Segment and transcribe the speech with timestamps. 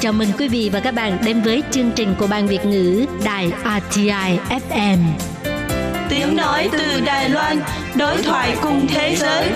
[0.00, 3.06] Chào mừng quý vị và các bạn đến với chương trình của Ban Việt ngữ
[3.24, 4.98] Đài RTI FM.
[6.10, 7.58] Tiếng nói từ Đài Loan,
[7.98, 9.52] đối thoại cùng thế giới.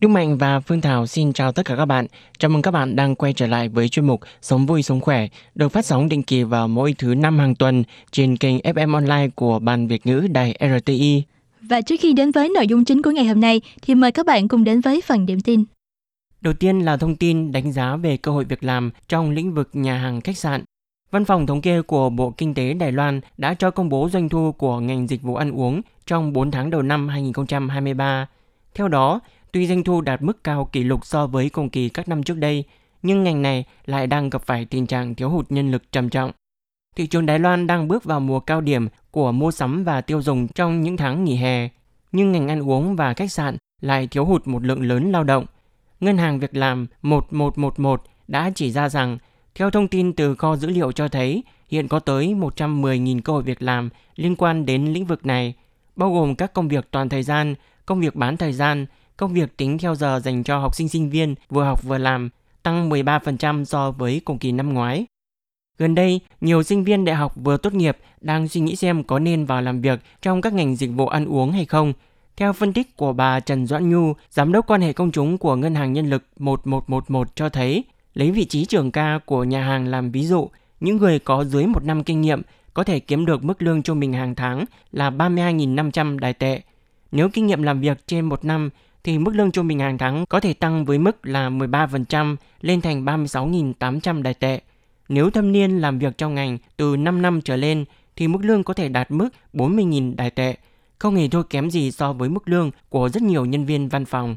[0.00, 2.06] Đức Mạnh và Phương Thảo xin chào tất cả các bạn.
[2.38, 5.26] Chào mừng các bạn đang quay trở lại với chuyên mục Sống vui sống khỏe
[5.54, 9.28] được phát sóng định kỳ vào mỗi thứ năm hàng tuần trên kênh FM online
[9.34, 11.22] của Ban Việt ngữ Đài RTI.
[11.68, 14.26] Và trước khi đến với nội dung chính của ngày hôm nay thì mời các
[14.26, 15.64] bạn cùng đến với phần điểm tin.
[16.40, 19.68] Đầu tiên là thông tin đánh giá về cơ hội việc làm trong lĩnh vực
[19.72, 20.64] nhà hàng khách sạn.
[21.10, 24.28] Văn phòng thống kê của Bộ Kinh tế Đài Loan đã cho công bố doanh
[24.28, 28.26] thu của ngành dịch vụ ăn uống trong 4 tháng đầu năm 2023.
[28.74, 29.20] Theo đó,
[29.52, 32.36] tuy doanh thu đạt mức cao kỷ lục so với cùng kỳ các năm trước
[32.36, 32.64] đây,
[33.02, 36.32] nhưng ngành này lại đang gặp phải tình trạng thiếu hụt nhân lực trầm trọng.
[36.96, 40.22] Thị trường Đài Loan đang bước vào mùa cao điểm của mua sắm và tiêu
[40.22, 41.68] dùng trong những tháng nghỉ hè,
[42.12, 45.46] nhưng ngành ăn uống và khách sạn lại thiếu hụt một lượng lớn lao động.
[46.00, 49.18] Ngân hàng Việc làm 1111 đã chỉ ra rằng,
[49.54, 53.42] theo thông tin từ kho dữ liệu cho thấy, hiện có tới 110.000 cơ hội
[53.42, 55.54] việc làm liên quan đến lĩnh vực này,
[55.96, 57.54] bao gồm các công việc toàn thời gian,
[57.86, 61.10] công việc bán thời gian, công việc tính theo giờ dành cho học sinh sinh
[61.10, 62.28] viên vừa học vừa làm,
[62.62, 65.06] tăng 13% so với cùng kỳ năm ngoái.
[65.82, 69.18] Gần đây, nhiều sinh viên đại học vừa tốt nghiệp đang suy nghĩ xem có
[69.18, 71.92] nên vào làm việc trong các ngành dịch vụ ăn uống hay không.
[72.36, 75.56] Theo phân tích của bà Trần Doãn Nhu, giám đốc quan hệ công chúng của
[75.56, 79.88] Ngân hàng Nhân lực 1111 cho thấy, lấy vị trí trưởng ca của nhà hàng
[79.88, 82.42] làm ví dụ, những người có dưới một năm kinh nghiệm
[82.74, 86.60] có thể kiếm được mức lương trung bình hàng tháng là 32.500 đài tệ.
[87.12, 88.70] Nếu kinh nghiệm làm việc trên một năm
[89.04, 92.80] thì mức lương trung bình hàng tháng có thể tăng với mức là 13% lên
[92.80, 94.60] thành 36.800 đài tệ.
[95.08, 97.84] Nếu thâm niên làm việc trong ngành từ 5 năm trở lên
[98.16, 100.56] thì mức lương có thể đạt mức 40.000 đài tệ,
[100.98, 104.04] không hề thua kém gì so với mức lương của rất nhiều nhân viên văn
[104.04, 104.36] phòng.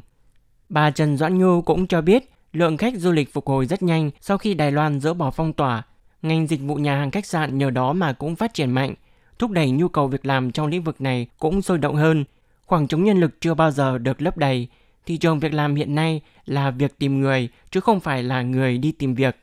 [0.68, 4.10] Bà Trần Doãn Nhu cũng cho biết lượng khách du lịch phục hồi rất nhanh
[4.20, 5.82] sau khi Đài Loan dỡ bỏ phong tỏa.
[6.22, 8.94] Ngành dịch vụ nhà hàng khách sạn nhờ đó mà cũng phát triển mạnh,
[9.38, 12.24] thúc đẩy nhu cầu việc làm trong lĩnh vực này cũng sôi động hơn.
[12.66, 14.68] Khoảng trống nhân lực chưa bao giờ được lấp đầy.
[15.06, 18.78] Thị trường việc làm hiện nay là việc tìm người chứ không phải là người
[18.78, 19.36] đi tìm việc.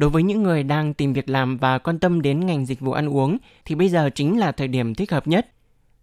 [0.00, 2.92] Đối với những người đang tìm việc làm và quan tâm đến ngành dịch vụ
[2.92, 5.46] ăn uống thì bây giờ chính là thời điểm thích hợp nhất.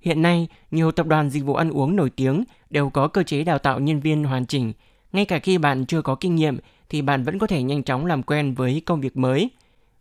[0.02, 3.44] Hiện nay, nhiều tập đoàn dịch vụ ăn uống nổi tiếng đều có cơ chế
[3.44, 4.74] đào tạo nhân viên hoàn chỉnh.
[5.14, 6.58] Ngay cả khi bạn chưa có kinh nghiệm
[6.90, 9.50] thì bạn vẫn có thể nhanh chóng làm quen với công việc mới.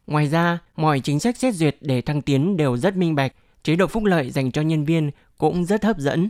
[0.07, 3.33] Ngoài ra, mọi chính sách xét duyệt để thăng tiến đều rất minh bạch,
[3.63, 6.29] chế độ phúc lợi dành cho nhân viên cũng rất hấp dẫn.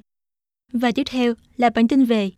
[0.73, 2.31] Và tiếp theo là bản tin về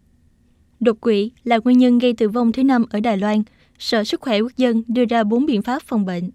[0.81, 3.43] Đột quỵ là nguyên nhân gây tử vong thứ năm ở Đài Loan–
[3.78, 6.31] Sở Sức khỏe Quốc dân đưa ra 4 biện pháp phòng bệnh.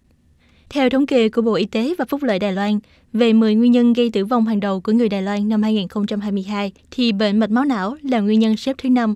[0.69, 2.79] Theo thống kê của Bộ Y tế và Phúc lợi Đài Loan
[3.13, 6.71] về 10 nguyên nhân gây tử vong hàng đầu của người Đài Loan năm 2022,
[6.91, 9.15] thì bệnh mạch máu não là nguyên nhân xếp thứ năm.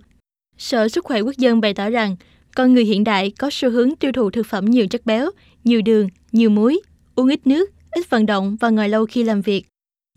[0.57, 2.15] Sở Sức khỏe Quốc dân bày tỏ rằng,
[2.55, 5.29] con người hiện đại có xu hướng tiêu thụ thực phẩm nhiều chất béo,
[5.63, 6.81] nhiều đường, nhiều muối,
[7.15, 9.65] uống ít nước, ít vận động và ngồi lâu khi làm việc.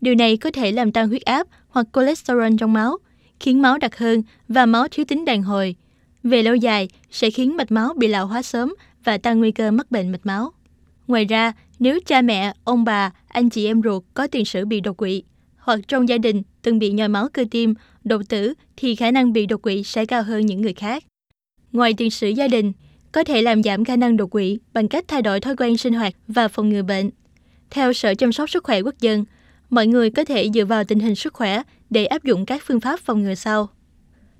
[0.01, 2.97] Điều này có thể làm tăng huyết áp hoặc cholesterol trong máu,
[3.39, 5.75] khiến máu đặc hơn và máu thiếu tính đàn hồi,
[6.23, 8.73] về lâu dài sẽ khiến mạch máu bị lão hóa sớm
[9.03, 10.51] và tăng nguy cơ mắc bệnh mạch máu.
[11.07, 14.79] Ngoài ra, nếu cha mẹ, ông bà, anh chị em ruột có tiền sử bị
[14.79, 15.23] đột quỵ,
[15.57, 17.73] hoặc trong gia đình từng bị nhồi máu cơ tim,
[18.03, 21.03] đột tử thì khả năng bị đột quỵ sẽ cao hơn những người khác.
[21.71, 22.71] Ngoài tiền sử gia đình,
[23.11, 25.93] có thể làm giảm khả năng đột quỵ bằng cách thay đổi thói quen sinh
[25.93, 27.09] hoạt và phòng ngừa bệnh.
[27.69, 29.25] Theo Sở Chăm sóc Sức khỏe Quốc dân,
[29.69, 32.79] mọi người có thể dựa vào tình hình sức khỏe để áp dụng các phương
[32.79, 33.69] pháp phòng ngừa sau.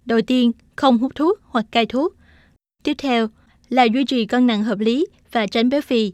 [0.06, 2.16] Đầu tiên, không hút thuốc hoặc cai thuốc.
[2.84, 3.28] Tiếp theo
[3.69, 6.14] là duy trì cân nặng hợp lý và tránh béo phì.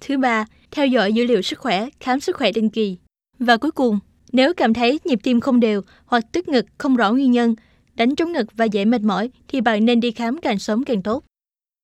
[0.00, 2.96] Thứ ba, theo dõi dữ liệu sức khỏe, khám sức khỏe định kỳ.
[3.38, 3.98] Và cuối cùng,
[4.32, 7.54] nếu cảm thấy nhịp tim không đều hoặc tức ngực không rõ nguyên nhân,
[7.94, 11.02] đánh trống ngực và dễ mệt mỏi thì bạn nên đi khám càng sớm càng
[11.02, 11.24] tốt.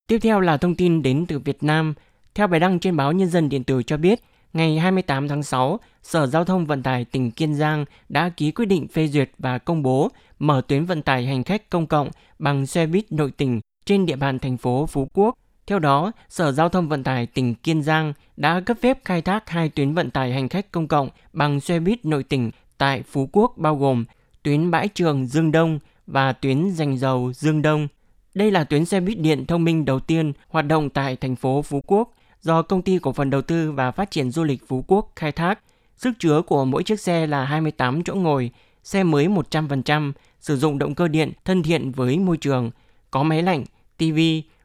[0.07, 1.95] Tiếp theo là thông tin đến từ Việt Nam.
[2.35, 4.21] Theo bài đăng trên báo Nhân dân Điện tử cho biết,
[4.53, 8.67] ngày 28 tháng 6, Sở Giao thông Vận tải tỉnh Kiên Giang đã ký quyết
[8.67, 12.67] định phê duyệt và công bố mở tuyến vận tải hành khách công cộng bằng
[12.67, 15.35] xe buýt nội tỉnh trên địa bàn thành phố Phú Quốc.
[15.67, 19.51] Theo đó, Sở Giao thông Vận tải tỉnh Kiên Giang đã cấp phép khai thác
[19.51, 23.29] hai tuyến vận tải hành khách công cộng bằng xe buýt nội tỉnh tại Phú
[23.33, 24.05] Quốc bao gồm
[24.43, 27.89] tuyến bãi trường Dương Đông và tuyến dành dầu Dương Đông.
[28.35, 31.63] Đây là tuyến xe buýt điện thông minh đầu tiên hoạt động tại thành phố
[31.63, 32.13] Phú Quốc
[32.43, 35.33] do Công ty Cổ phần Đầu tư và Phát triển Du lịch Phú Quốc khai
[35.33, 35.59] thác.
[35.97, 38.51] Sức chứa của mỗi chiếc xe là 28 chỗ ngồi,
[38.85, 42.71] xe mới 100%, sử dụng động cơ điện thân thiện với môi trường,
[43.11, 43.65] có máy lạnh,
[43.97, 44.19] TV,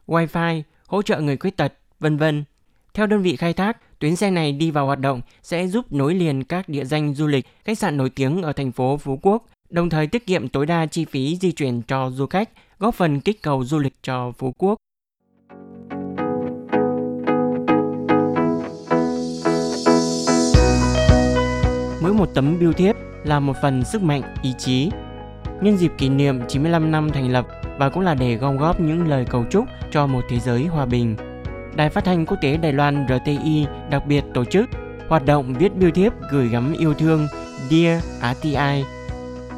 [0.06, 2.44] Wi-Fi, hỗ trợ người khuyết tật, vân vân.
[2.94, 6.14] Theo đơn vị khai thác, tuyến xe này đi vào hoạt động sẽ giúp nối
[6.14, 9.46] liền các địa danh du lịch, khách sạn nổi tiếng ở thành phố Phú Quốc
[9.74, 13.20] đồng thời tiết kiệm tối đa chi phí di chuyển cho du khách, góp phần
[13.20, 14.76] kích cầu du lịch cho Phú Quốc.
[22.14, 24.90] Một tấm bưu thiếp là một phần sức mạnh, ý chí.
[25.60, 27.46] Nhân dịp kỷ niệm 95 năm thành lập
[27.78, 30.86] và cũng là để gom góp những lời cầu chúc cho một thế giới hòa
[30.86, 31.16] bình.
[31.76, 34.70] Đài Phát thanh Quốc tế Đài Loan RTI đặc biệt tổ chức
[35.08, 37.26] hoạt động viết bưu thiếp gửi gắm yêu thương
[37.70, 38.04] Dear
[38.36, 38.84] RTI.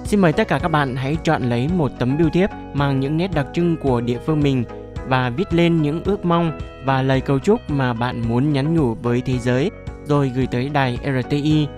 [0.05, 3.17] Xin mời tất cả các bạn hãy chọn lấy một tấm bưu thiếp mang những
[3.17, 4.65] nét đặc trưng của địa phương mình
[5.09, 8.95] và viết lên những ước mong và lời cầu chúc mà bạn muốn nhắn nhủ
[8.95, 9.71] với thế giới
[10.05, 11.69] rồi gửi tới đài RTI.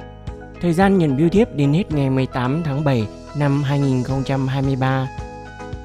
[0.60, 3.06] Thời gian nhận bưu thiếp đến hết ngày 18 tháng 7
[3.36, 5.08] năm 2023.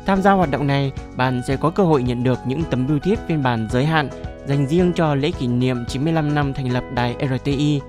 [0.05, 2.99] Tham gia hoạt động này, bạn sẽ có cơ hội nhận được những tấm bưu
[2.99, 4.09] thiếp phiên bản giới hạn
[4.45, 7.81] dành riêng cho lễ kỷ niệm 95 năm thành lập đài RTI.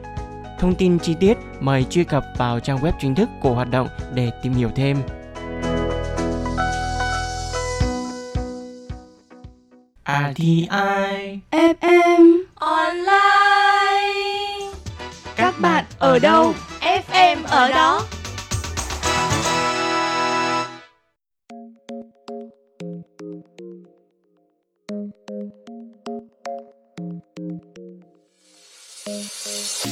[0.58, 3.88] Thông tin chi tiết mời truy cập vào trang web chính thức của hoạt động
[4.14, 4.96] để tìm hiểu thêm.
[10.06, 10.68] RTI
[11.50, 13.04] FM Online
[15.36, 16.54] Các bạn ở đâu?
[17.24, 18.02] Em ở đó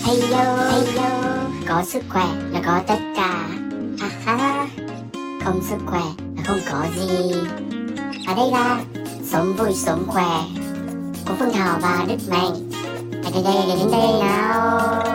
[0.04, 1.10] Hello, hello,
[1.68, 3.48] có sức khỏe là có tất cả.
[3.98, 4.66] Ha ha,
[5.44, 6.02] không sức khỏe
[6.36, 7.32] là không có gì.
[8.26, 8.80] Ở đây là
[9.24, 10.42] sống vui sống khỏe
[11.26, 12.70] của Phương Thảo và Đức Mạnh.
[13.22, 15.11] Hãy đến đây, đến đây nào.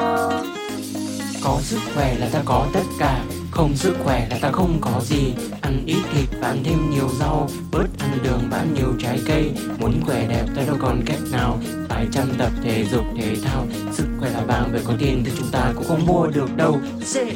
[1.43, 3.23] Có sức khỏe là ta có tất cả.
[3.51, 5.33] Không sức khỏe là ta không có gì.
[5.61, 7.49] Ăn ít thịt và ăn thêm nhiều rau.
[7.71, 9.51] Bớt ăn đường và ăn nhiều trái cây.
[9.79, 11.59] Muốn khỏe đẹp ta đâu còn cách nào.
[11.89, 13.65] Phải chăm tập thể dục, thể thao.
[13.91, 16.79] Sức khỏe là vàng, vậy có tiền thì chúng ta cũng không mua được đâu.
[17.05, 17.35] Dễ.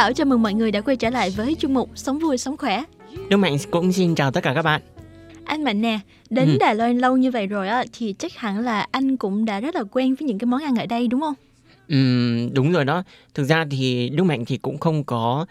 [0.00, 2.56] Thảo chào mừng mọi người đã quay trở lại với chương mục Sống vui sống
[2.56, 2.82] khỏe.
[3.28, 4.80] Đức Mạnh cũng xin chào tất cả các bạn
[5.44, 5.98] Anh Mạnh nè,
[6.30, 6.56] đến Ừ.
[6.60, 9.74] Đài Loan lâu như vậy rồi á thì chắc hẳn là anh cũng đã rất
[9.74, 11.34] là quen với những cái món ăn ở đây đúng không?
[11.88, 13.02] Ừm, đúng rồi đó.
[13.34, 15.46] Thực ra thì Đức Mạnh thì cũng không có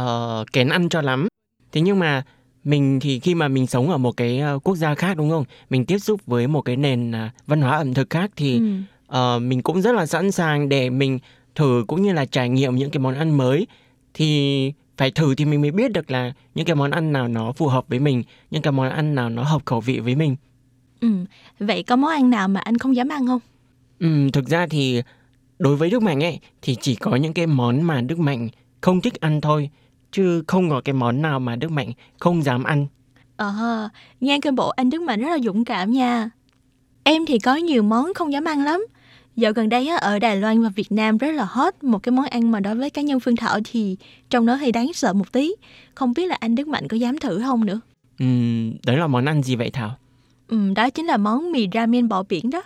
[0.00, 1.28] uh, kén ăn cho lắm.
[1.72, 2.22] Thế nhưng mà
[2.64, 5.44] mình thì khi mà mình sống ở một cái ờ, quốc gia khác đúng không?
[5.70, 8.64] Mình tiếp xúc với một cái nền à, văn hóa ẩm thực khác thì Ừ.
[9.06, 11.18] ờ, mình cũng rất là sẵn sàng để mình
[11.54, 13.66] thử cũng như là trải nghiệm những cái món ăn mới.
[14.14, 17.52] Thì phải thử thì mình mới biết được là những cái món ăn nào nó
[17.52, 20.36] phù hợp với mình, những cái món ăn nào nó hợp khẩu vị với mình.
[21.00, 21.08] Ừ.
[21.58, 23.40] Vậy có món ăn nào mà anh không dám ăn không?
[23.98, 25.02] Ừm, thực ra thì
[25.58, 28.48] đối với Đức Mạnh ấy thì chỉ có những cái món mà Đức Mạnh
[28.80, 29.70] không thích ăn thôi
[30.12, 32.86] chứ không có cái món nào mà Đức Mạnh không dám ăn.
[33.36, 33.88] Ờ,
[34.20, 36.30] nghe cái bộ anh Đức Mạnh rất là dũng cảm nha.
[37.04, 38.86] Em thì có nhiều món không dám ăn lắm.
[39.36, 42.12] Dạo gần đây á, ở Đài Loan và Việt Nam rất là hot một cái
[42.12, 43.96] món ăn mà đối với cá nhân Phương Thảo thì
[44.30, 45.54] trong nó hơi đáng sợ một tí.
[45.94, 47.80] Không biết là anh Đức Mạnh có dám thử không nữa.
[48.18, 49.96] Ừm, đấy là món ăn gì vậy Thảo?
[50.48, 52.62] Ừ, đó chính là món mì ramen bò biển đó.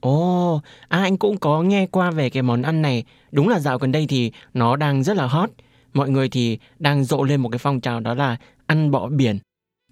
[0.00, 3.04] Ồ, à anh cũng có nghe qua về cái món ăn này.
[3.32, 5.50] Đúng là dạo gần đây thì nó đang rất là hot.
[5.94, 9.38] Mọi người thì đang rộ lên một cái phong trào đó là ăn bọ biển.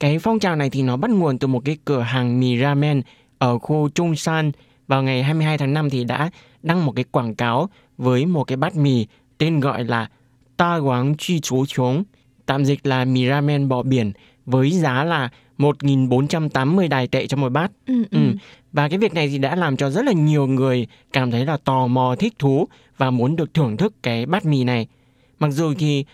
[0.00, 3.02] Cái phong trào này thì nó bắt nguồn từ một cái cửa hàng mì ramen
[3.38, 4.52] ở khu Trung San
[4.90, 6.30] vào ngày 22 tháng 5 thì đã
[6.62, 7.68] đăng một cái quảng cáo
[7.98, 9.06] với một cái bát mì
[9.38, 10.08] tên gọi là
[10.56, 12.02] Ta Quáng Chi Chú Chống,
[12.46, 14.12] tạm dịch là mì ramen bò biển
[14.46, 15.28] với giá là
[15.58, 17.72] 1.480 đài tệ cho một bát.
[17.86, 18.18] Ừ, ừ.
[18.18, 18.36] Ừ.
[18.72, 21.56] Và cái việc này thì đã làm cho rất là nhiều người cảm thấy là
[21.64, 24.86] tò mò, thích thú và muốn được thưởng thức cái bát mì này.
[25.38, 26.04] Mặc dù thì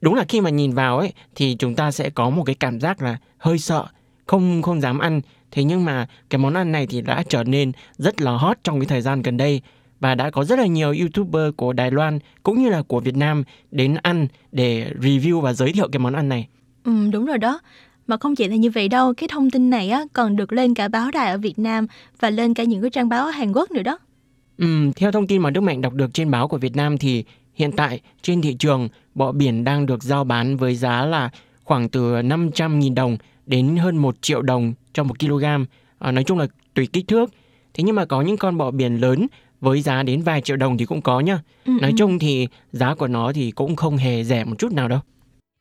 [0.00, 2.80] đúng là khi mà nhìn vào ấy thì chúng ta sẽ có một cái cảm
[2.80, 3.86] giác là hơi sợ,
[4.26, 5.20] không không dám ăn.
[5.50, 8.80] Thế nhưng mà cái món ăn này thì đã trở nên rất là hot trong
[8.80, 9.60] cái thời gian gần đây
[10.00, 13.16] và đã có rất là nhiều YouTuber của Đài Loan cũng như là của Việt
[13.16, 16.48] Nam đến ăn để review và giới thiệu cái món ăn này.
[16.84, 17.60] Ừ, đúng rồi đó.
[18.06, 20.74] Mà không chỉ là như vậy đâu, cái thông tin này á còn được lên
[20.74, 21.86] cả báo đài ở Việt Nam
[22.20, 23.98] và lên cả những cái trang báo ở Hàn Quốc nữa đó.
[24.58, 27.24] Ừm, theo thông tin mà Đức Mạnh đọc được trên báo của Việt Nam thì
[27.54, 31.30] hiện tại trên thị trường bọ biển đang được giao bán với giá là
[31.64, 33.16] khoảng từ 500.000 đồng
[33.46, 35.44] đến hơn 1 triệu đồng cho 1 kg.
[35.98, 37.30] À, nói chung là tùy kích thước.
[37.74, 39.26] Thế nhưng mà có những con bọ biển lớn
[39.60, 41.38] với giá đến vài triệu đồng thì cũng có nhá.
[41.66, 41.94] Ừ, Nói ừ.
[41.98, 45.00] chung thì giá của nó thì cũng không hề rẻ một chút nào đâu.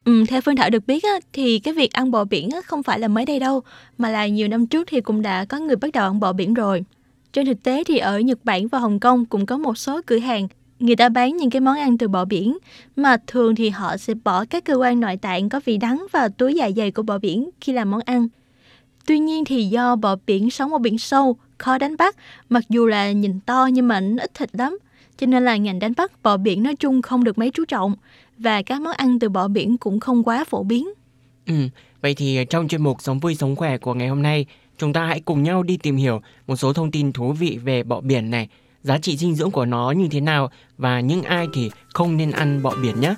[0.05, 2.83] Ừ, theo Phương Thảo được biết á, thì cái việc ăn bò biển á, không
[2.83, 3.61] phải là mới đây đâu,
[3.97, 6.53] mà là nhiều năm trước thì cũng đã có người bắt đầu ăn bò biển
[6.53, 6.83] rồi.
[7.33, 10.17] Trên thực tế thì ở Nhật Bản và Hồng Kông cũng có một số cửa
[10.17, 10.47] hàng
[10.79, 12.57] người ta bán những cái món ăn từ bò biển
[12.95, 16.29] mà thường thì họ sẽ bỏ các cơ quan nội tạng có vị đắng vào
[16.29, 18.27] túi dạ dày của bò biển khi làm món ăn.
[19.09, 22.15] Tuy nhiên thì do bọ biển sống ở biển sâu, khó đánh bắt,
[22.49, 24.79] mặc dù là nhìn to nhưng mà nó ít thịt lắm,
[25.17, 27.95] cho nên là ngành đánh bắt bọ biển nói chung không được mấy chú trọng
[28.37, 30.89] và các món ăn từ bọ biển cũng không quá phổ biến.
[31.45, 31.53] Ừ,
[32.01, 34.45] vậy thì trong chuyên mục Sống vui sống khỏe của ngày hôm nay,
[34.77, 37.83] chúng ta hãy cùng nhau đi tìm hiểu một số thông tin thú vị về
[37.83, 38.47] bọ biển này,
[38.83, 42.31] giá trị dinh dưỡng của nó như thế nào và những ai thì không nên
[42.31, 43.13] ăn bọ biển nhé.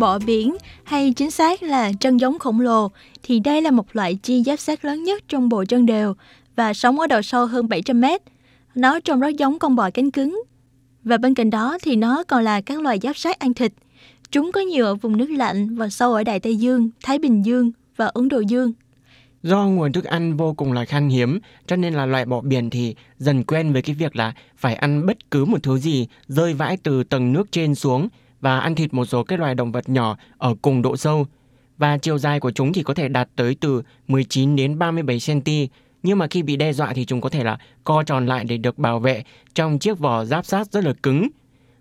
[0.00, 2.88] Bọ biển hay chính xác là chân giống khổng lồ
[3.22, 6.14] thì đây là một loại chi giáp xác lớn nhất trong bộ chân đều
[6.56, 8.22] và sống ở độ sâu hơn 700 mét.
[8.74, 10.42] Nó trông rất giống con bò cánh cứng.
[11.04, 13.72] Và bên cạnh đó thì nó còn là các loài giáp sát ăn thịt.
[14.30, 17.44] Chúng có nhiều ở vùng nước lạnh và sâu ở Đại Tây Dương, Thái Bình
[17.44, 18.72] Dương và Ấn Độ Dương.
[19.42, 22.70] Do nguồn thức ăn vô cùng là khan hiếm, cho nên là loại bọ biển
[22.70, 26.54] thì dần quen với cái việc là phải ăn bất cứ một thứ gì rơi
[26.54, 28.08] vãi từ tầng nước trên xuống
[28.40, 31.26] và ăn thịt một số các loài động vật nhỏ ở cùng độ sâu.
[31.78, 35.50] Và chiều dài của chúng thì có thể đạt tới từ 19 đến 37 cm,
[36.02, 38.56] nhưng mà khi bị đe dọa thì chúng có thể là co tròn lại để
[38.56, 41.28] được bảo vệ trong chiếc vỏ giáp sát rất là cứng.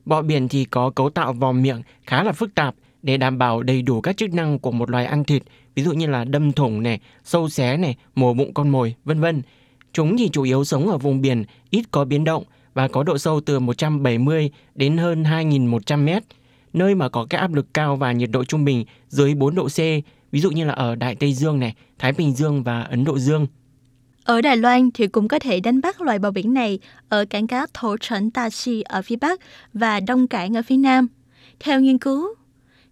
[0.05, 3.63] Bọ biển thì có cấu tạo vòm miệng khá là phức tạp để đảm bảo
[3.63, 5.43] đầy đủ các chức năng của một loài ăn thịt,
[5.75, 9.19] ví dụ như là đâm thủng này, sâu xé này, mổ bụng con mồi, vân
[9.19, 9.41] vân.
[9.93, 13.17] Chúng thì chủ yếu sống ở vùng biển ít có biến động và có độ
[13.17, 16.23] sâu từ 170 đến hơn 2.100 mét,
[16.73, 19.67] nơi mà có cái áp lực cao và nhiệt độ trung bình dưới 4 độ
[19.67, 19.77] C,
[20.31, 23.19] ví dụ như là ở Đại Tây Dương này, Thái Bình Dương và Ấn Độ
[23.19, 23.47] Dương.
[24.23, 27.47] Ở Đài Loan thì cũng có thể đánh bắt loài bò biển này ở cảng
[27.47, 28.49] cá Thổ Trấn Ta
[28.85, 29.39] ở phía Bắc
[29.73, 31.07] và Đông Cảng ở phía Nam.
[31.59, 32.27] Theo nghiên cứu,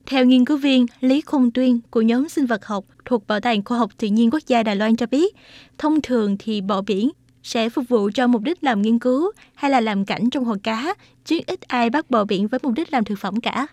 [0.06, 3.64] theo nghiên cứu viên Lý Khung Tuyên của nhóm sinh vật học thuộc Bảo tàng
[3.64, 5.36] Khoa học Tự nhiên Quốc gia Đài Loan cho biết,
[5.78, 7.10] thông thường thì bọ biển
[7.48, 10.56] sẽ phục vụ cho mục đích làm nghiên cứu hay là làm cảnh trong hồ
[10.63, 10.94] cá,
[11.25, 13.68] chứ ít ai bắt bò biển với mục đích làm thực phẩm cả.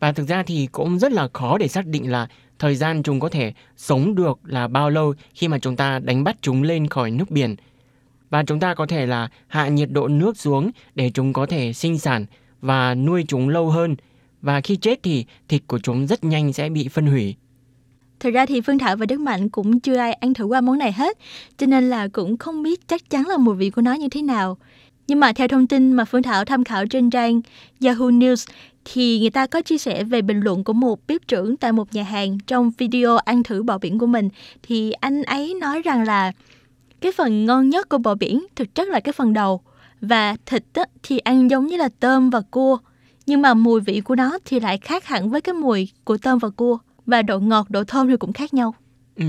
[0.00, 3.20] Và thực ra thì cũng rất là khó để xác định là thời gian chúng
[3.20, 6.88] có thể sống được là bao lâu khi mà chúng ta đánh bắt chúng lên
[6.88, 7.56] khỏi nước biển.
[8.30, 11.72] Và chúng ta có thể là hạ nhiệt độ nước xuống để chúng có thể
[11.72, 12.26] sinh sản
[12.60, 13.96] và nuôi chúng lâu hơn.
[14.42, 17.36] Và khi chết thì thịt của chúng rất nhanh sẽ bị phân hủy.
[18.22, 20.78] Thực ra thì Phương Thảo và Đức Mạnh cũng chưa ai ăn thử qua món
[20.78, 21.18] này hết,
[21.58, 24.22] cho nên là cũng không biết chắc chắn là mùi vị của nó như thế
[24.22, 24.58] nào.
[25.06, 27.40] Nhưng mà theo thông tin mà Phương Thảo tham khảo trên trang
[27.84, 28.46] Yahoo News
[28.84, 31.94] thì người ta có chia sẻ về bình luận của một bếp trưởng tại một
[31.94, 34.28] nhà hàng trong video ăn thử bò biển của mình
[34.62, 36.32] thì anh ấy nói rằng là
[37.00, 39.60] cái phần ngon nhất của bò biển thực chất là cái phần đầu
[40.00, 42.78] và thịt á, thì ăn giống như là tôm và cua
[43.26, 46.38] nhưng mà mùi vị của nó thì lại khác hẳn với cái mùi của tôm
[46.38, 48.74] và cua và độ ngọt độ thơm thì cũng khác nhau.
[49.16, 49.24] Ừ,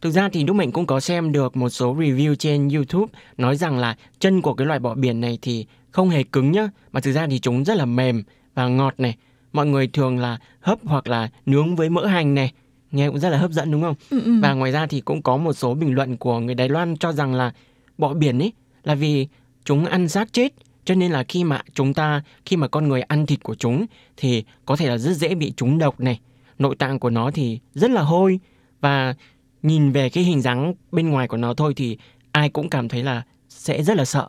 [0.00, 3.56] Thực ra thì Đức Mạnh cũng có xem được một số review trên YouTube nói
[3.56, 7.00] rằng là chân của cái loài bọ biển này thì không hề cứng nhá, mà
[7.00, 8.22] thực ra thì chúng rất là mềm
[8.54, 9.16] và ngọt này.
[9.52, 12.52] Mọi người thường là hấp hoặc là nướng với mỡ hành này.
[12.90, 13.94] Nghe cũng rất là hấp dẫn đúng không?
[14.10, 14.32] Ừ, ừ.
[14.42, 17.12] Và ngoài ra thì cũng có một số bình luận của người Đài Loan cho
[17.12, 17.52] rằng là
[17.98, 18.52] bọ biển ấy
[18.84, 19.28] là vì
[19.64, 20.52] chúng ăn xác chết
[20.84, 23.86] cho nên là khi mà chúng ta khi mà con người ăn thịt của chúng
[24.16, 26.20] thì có thể là rất dễ bị trúng độc này.
[26.60, 28.40] Nội tạng của nó thì rất là hôi
[28.80, 29.14] và
[29.62, 31.98] nhìn về cái hình dáng bên ngoài của nó thôi thì
[32.32, 34.28] ai cũng cảm thấy là sẽ rất là sợ.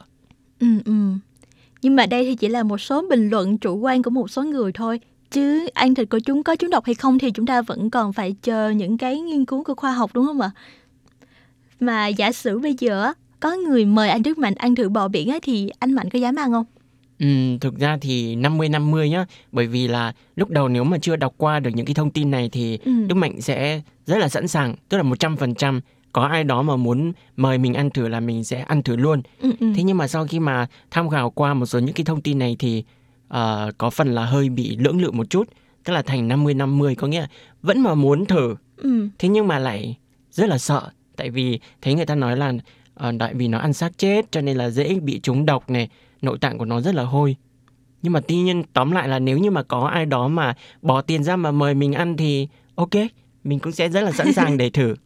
[0.59, 0.93] Ừ, ừ.
[1.81, 4.43] Nhưng mà đây thì chỉ là một số bình luận chủ quan của một số
[4.43, 4.99] người thôi.
[5.31, 8.13] Chứ ăn thịt của chúng có chúng độc hay không thì chúng ta vẫn còn
[8.13, 10.51] phải chờ những cái nghiên cứu của khoa học đúng không ạ?
[11.79, 15.31] Mà giả sử bây giờ có người mời anh Đức Mạnh ăn thử bò biển
[15.31, 16.65] ấy thì anh Mạnh có dám ăn không?
[17.21, 21.33] Ừ, thực ra thì 50-50 nhá Bởi vì là lúc đầu nếu mà chưa đọc
[21.37, 22.91] qua được những cái thông tin này Thì ừ.
[23.07, 25.79] Đức Mạnh sẽ rất là sẵn sàng Tức là 100%
[26.13, 29.21] có ai đó mà muốn mời mình ăn thử là mình sẽ ăn thử luôn.
[29.41, 29.73] Ừ, ừ.
[29.75, 32.39] Thế nhưng mà sau khi mà tham khảo qua một số những cái thông tin
[32.39, 32.83] này thì
[33.33, 33.37] uh,
[33.77, 35.49] có phần là hơi bị lưỡng lự một chút,
[35.83, 37.27] tức là thành 50 50 có nghĩa là
[37.61, 38.55] vẫn mà muốn thử.
[38.77, 39.07] Ừ.
[39.19, 39.97] Thế nhưng mà lại
[40.31, 42.49] rất là sợ tại vì thấy người ta nói là
[43.07, 45.89] uh, tại vì nó ăn xác chết cho nên là dễ bị trúng độc này,
[46.21, 47.35] nội tạng của nó rất là hôi.
[48.01, 51.01] Nhưng mà tuy nhiên tóm lại là nếu như mà có ai đó mà bỏ
[51.01, 52.89] tiền ra mà mời mình ăn thì ok,
[53.43, 54.95] mình cũng sẽ rất là sẵn sàng để thử.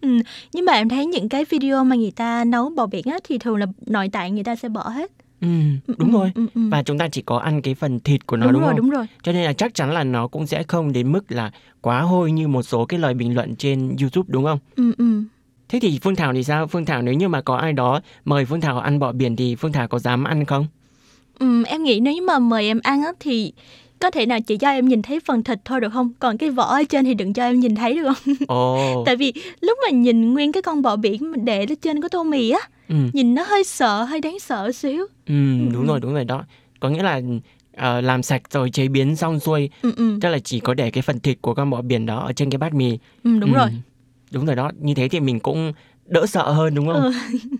[0.00, 0.18] Ừ,
[0.52, 3.38] nhưng mà em thấy những cái video mà người ta nấu bò biển á thì
[3.38, 5.10] thường là nội tạng người ta sẽ bỏ hết.
[5.40, 5.48] Ừ,
[5.98, 6.32] đúng ừ, rồi.
[6.34, 6.60] ừ, ừ.
[6.70, 8.76] Và chúng ta chỉ có ăn cái phần thịt của nó đúng, đúng, rồi không?
[8.76, 11.50] đúng rồi Cho nên là chắc chắn là nó cũng sẽ không đến mức là
[11.80, 14.58] quá hôi như một số cái lời bình luận trên YouTube đúng không?
[14.76, 15.11] ừ, ừ.
[15.72, 16.66] Thế thì Phương Thảo thì sao?
[16.66, 19.54] Phương Thảo nếu như mà có ai đó mời Phương Thảo ăn bọ biển thì
[19.56, 20.66] Phương Thảo có dám ăn không?
[21.38, 23.52] Ừ, em nghĩ nếu như mà mời em ăn á thì
[23.98, 26.12] có thể nào chỉ cho em nhìn thấy phần thịt thôi được không?
[26.18, 28.34] Còn cái vỏ ở trên thì đừng cho em nhìn thấy được không?
[28.48, 32.00] Ồ, Tại vì lúc mà nhìn nguyên cái con bọ biển mà để lên trên
[32.02, 35.06] cái tô mì á, ừ, nhìn nó hơi sợ, hơi đáng sợ xíu.
[35.26, 35.34] ừ,
[35.72, 36.44] đúng rồi, đúng rồi đó.
[36.80, 37.20] Có nghĩa là
[37.76, 40.90] ờ, làm sạch rồi chế biến xong xuôi, Ừ, ừ, tức là chỉ có để
[40.90, 42.98] cái phần thịt của con bọ biển đó ở trên cái bát mì.
[43.24, 43.68] ừ đúng Ừ, rồi.
[44.32, 45.72] Đúng rồi đó, như thế thì mình cũng
[46.06, 47.02] đỡ sợ hơn đúng không?
[47.02, 47.12] Ừ.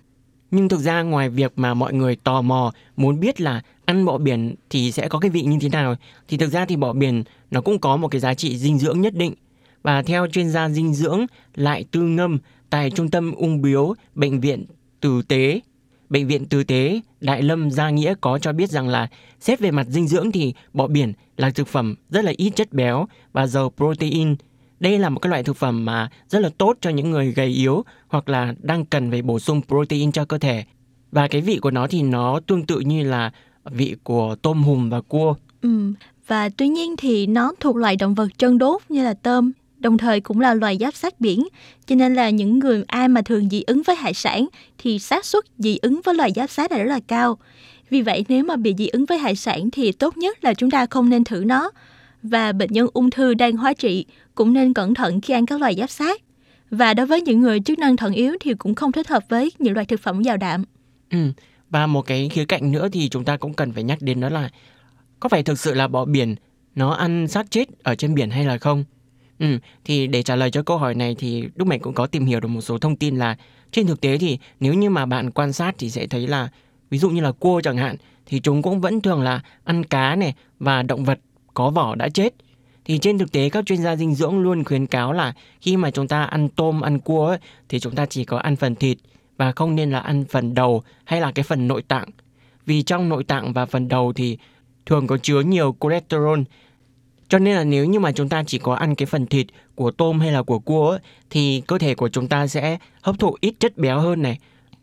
[0.51, 4.19] Nhưng thực ra ngoài việc mà mọi người tò mò muốn biết là ăn bọ
[4.19, 5.95] biển thì sẽ có cái vị như thế nào
[6.29, 9.01] thì thực ra thì bọ biển nó cũng có một cái giá trị dinh dưỡng
[9.01, 9.35] nhất định.
[9.83, 12.39] Và theo chuyên gia dinh dưỡng Lại Tư Ngâm
[12.71, 14.65] tại Trung tâm Ung Biếu Bệnh viện
[15.01, 15.61] Tử Tế
[16.13, 19.09] Bệnh viện Tử Tế Đại Lâm Gia Nghĩa có cho biết rằng là
[19.41, 22.73] xét về mặt dinh dưỡng thì bọ biển là thực phẩm rất là ít chất
[22.73, 24.35] béo và giàu protein.
[24.83, 27.49] Đây là một cái loại thực phẩm mà rất là tốt cho những người gầy
[27.49, 30.65] yếu hoặc là đang cần phải bổ sung protein cho cơ thể.
[31.13, 33.31] Và cái vị của nó thì nó tương tự như là
[33.65, 35.35] vị của tôm hùm và cua.
[35.63, 35.93] Ừ.
[36.27, 39.99] Và tuy nhiên thì nó thuộc loại động vật chân đốt như là tôm, đồng
[39.99, 41.49] thời cũng là loài giáp sát biển.
[41.87, 44.47] Cho nên là những người ai mà thường dị ứng với hải sản
[44.79, 47.39] thì xác suất dị ứng với loài giáp sát này rất là cao.
[47.91, 50.71] Vì vậy nếu mà bị dị ứng với hải sản thì tốt nhất là chúng
[50.71, 51.71] ta không nên thử nó.
[52.23, 55.61] Và bệnh nhân ung thư đang hóa trị cũng nên cẩn thận khi ăn các
[55.61, 56.23] loài giáp sát.
[56.71, 59.53] Và đối với những người chức năng thận yếu thì cũng không thích hợp với
[59.59, 60.65] những loại thực phẩm giàu đạm.
[61.11, 61.19] Ừ.
[61.71, 64.29] Và một cái khía cạnh nữa thì chúng ta cũng cần phải nhắc đến đó
[64.29, 64.51] là
[65.21, 66.35] có phải thực sự là bọ biển
[66.75, 68.85] nó ăn xác chết ở trên biển hay là không?
[69.39, 72.27] Ừ, thì để trả lời cho câu hỏi này thì đúc Mạnh cũng có tìm
[72.27, 73.37] hiểu được một số thông tin là
[73.71, 76.49] trên thực tế thì nếu như mà bạn quan sát thì sẽ thấy là
[76.91, 77.97] ví dụ như là cua chẳng hạn
[78.27, 81.19] thì chúng cũng vẫn thường là ăn cá này và động vật
[81.55, 82.35] có vỏ đã chết.
[82.85, 85.91] Thì trên thực tế các chuyên gia dinh dưỡng luôn khuyến cáo là khi mà
[85.91, 88.99] chúng ta ăn tôm, ăn cua ấy, thì chúng ta chỉ có ăn phần thịt
[89.37, 92.09] và không nên là ăn phần đầu hay là cái phần nội tạng.
[92.67, 94.39] Vì trong nội tạng và phần đầu thì
[94.87, 96.41] thường có chứa nhiều cholesterol.
[97.29, 99.91] Cho nên là nếu như mà chúng ta chỉ có ăn cái phần thịt của
[99.91, 100.99] tôm hay là của cua ấy,
[101.31, 104.39] thì cơ thể của chúng ta sẽ hấp thụ ít chất béo hơn này,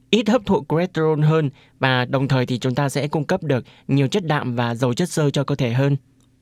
[0.10, 3.66] ít hấp thụ cholesterol hơn và đồng thời thì chúng ta sẽ cung cấp được
[3.88, 5.98] nhiều chất đạm và dầu chất xơ cho cơ thể hơn.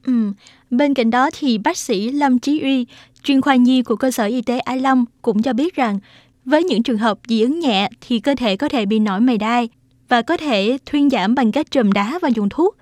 [0.07, 0.31] Ừ.
[0.69, 2.85] Bên cạnh đó thì bác sĩ Lâm Chí Uy,
[3.23, 5.99] chuyên khoa nhi của cơ sở y tế Ái Lâm cũng cho biết rằng
[6.45, 9.37] với những trường hợp dị ứng nhẹ thì cơ thể có thể bị nổi mề
[9.37, 9.69] đai
[10.09, 12.77] và có thể thuyên giảm bằng cách trùm đá và dùng thuốc.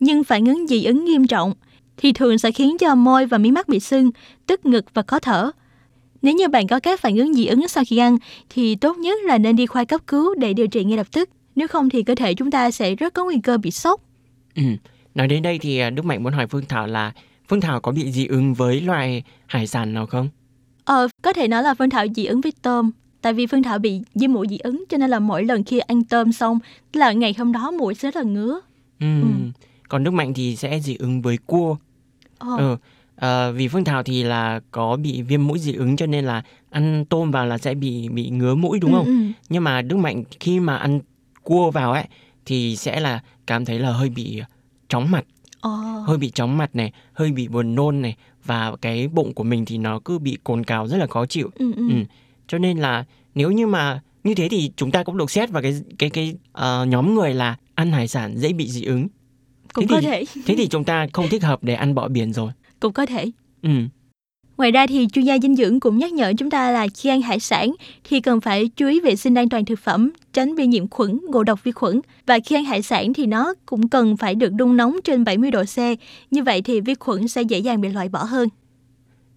[0.00, 1.54] Nhưng phản ứng dị ứng nghiêm trọng
[1.96, 4.10] thì thường sẽ khiến cho môi và mí mắt bị sưng,
[4.46, 5.50] tức ngực và khó thở.
[6.22, 8.18] Nếu như bạn có các phản ứng dị ứng sau khi ăn
[8.50, 11.28] thì tốt nhất là nên đi khoa cấp cứu để điều trị ngay lập tức.
[11.56, 14.00] Nếu không thì cơ thể chúng ta sẽ rất có nguy cơ bị sốc.
[14.54, 14.62] Ừ.
[15.14, 15.18] Ừ.
[15.18, 17.12] Nói đến đây thì à, Đức Mạnh muốn hỏi Phương Thảo là
[17.48, 20.28] Phương Thảo có bị dị ứng với loài hải sản nào không?
[20.84, 22.90] Ờ, có thể nói là Phương Thảo dị ứng với tôm.
[23.22, 25.78] Tại vì Phương Thảo bị viêm mũi dị ứng cho nên là mỗi lần khi
[25.78, 26.58] ăn tôm xong
[26.92, 28.60] là ngày hôm đó mũi sẽ rất là ngứa.
[29.00, 29.06] Ừ.
[29.88, 31.76] Còn Đức Mạnh thì sẽ dị ứng với cua.
[32.38, 32.76] Ờ, Ừ.
[33.16, 36.42] Ờ, vì Phương Thảo thì là có bị viêm mũi dị ứng cho nên là
[36.70, 39.06] ăn tôm vào là sẽ bị bị ngứa mũi đúng ừ, không?
[39.06, 39.12] ừ.
[39.48, 41.00] Nhưng mà Đức Mạnh khi mà ăn
[41.42, 42.04] cua vào ấy
[42.46, 44.42] thì sẽ là cảm thấy là hơi bị
[44.90, 45.24] chóng mặt,
[45.60, 45.70] Ờ,
[46.06, 49.64] hơi bị chóng mặt này, hơi bị buồn nôn này và cái bụng của mình
[49.64, 51.50] thì nó cứ bị cồn cào rất là khó chịu.
[51.54, 51.88] ừ, ừ.
[51.88, 51.94] Ừ.
[52.48, 55.62] Cho nên là nếu như mà như thế thì chúng ta cũng được xét vào
[55.62, 59.08] cái cái cái ờ, nhóm người là ăn hải sản dễ bị dị ứng.
[59.72, 62.08] Cũng thế có thì- thể, Thế thì chúng ta không thích hợp để ăn bọ
[62.08, 62.52] biển rồi.
[62.80, 63.30] cũng có thể.
[63.62, 63.70] Ừ.
[64.60, 67.22] Ngoài ra thì chuyên gia dinh dưỡng cũng nhắc nhở chúng ta là khi ăn
[67.22, 70.66] hải sản thì cần phải chú ý vệ sinh an toàn thực phẩm, tránh bị
[70.66, 72.00] nhiễm khuẩn, ngộ độc vi khuẩn.
[72.26, 75.50] Và khi ăn hải sản thì nó cũng cần phải được đun nóng trên 70
[75.50, 75.78] độ C.
[76.30, 78.48] Như vậy thì vi khuẩn sẽ dễ dàng bị loại bỏ hơn.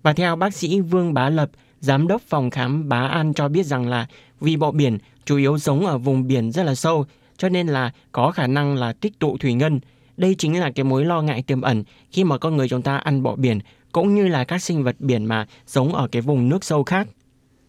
[0.02, 3.66] Và theo bác sĩ Vương Bá Lập, giám đốc phòng khám Bá An cho biết
[3.66, 4.08] rằng là
[4.42, 7.06] vì bọ biển chủ yếu sống ở vùng biển rất là sâu,
[7.38, 9.80] cho nên là có khả năng là tích tụ thủy ngân.
[10.18, 12.98] Đây chính là cái mối lo ngại tiềm ẩn khi mà con người chúng ta
[12.98, 13.60] ăn bọ biển,
[13.94, 17.08] cũng như là các sinh vật biển mà sống ở cái vùng nước sâu khác.